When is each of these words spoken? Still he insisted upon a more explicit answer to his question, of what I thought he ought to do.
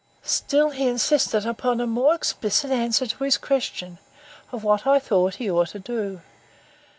Still 0.23 0.71
he 0.71 0.87
insisted 0.87 1.45
upon 1.45 1.79
a 1.79 1.85
more 1.85 2.15
explicit 2.15 2.71
answer 2.71 3.05
to 3.05 3.23
his 3.23 3.37
question, 3.37 3.99
of 4.51 4.63
what 4.63 4.87
I 4.87 4.97
thought 4.97 5.35
he 5.35 5.47
ought 5.51 5.67
to 5.69 5.79
do. 5.79 6.21